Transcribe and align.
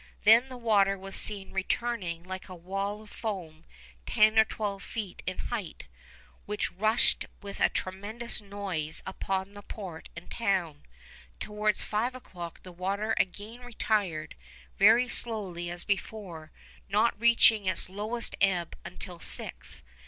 Then 0.23 0.49
the 0.49 0.57
water 0.57 0.97
was 0.97 1.15
seen 1.15 1.51
returning 1.51 2.23
like 2.23 2.49
a 2.49 2.55
wall 2.55 3.03
of 3.03 3.11
foam 3.11 3.65
ten 4.07 4.39
or 4.39 4.45
twelve 4.45 4.81
feet 4.81 5.21
in 5.27 5.37
height, 5.37 5.85
which 6.47 6.71
rushed 6.71 7.27
with 7.43 7.59
a 7.59 7.69
tremendous 7.69 8.41
noise 8.41 9.03
upon 9.05 9.53
the 9.53 9.61
port 9.61 10.09
and 10.15 10.27
town. 10.27 10.87
Towards 11.39 11.83
five 11.83 12.15
o'clock 12.15 12.63
the 12.63 12.71
water 12.71 13.13
again 13.19 13.59
retired, 13.59 14.33
very 14.75 15.07
slowly 15.07 15.69
as 15.69 15.83
before, 15.83 16.51
not 16.89 17.13
reaching 17.21 17.67
its 17.67 17.87
lowest 17.87 18.35
ebb 18.41 18.75
until 18.83 19.19
six. 19.19 19.83